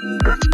that's 0.00 0.47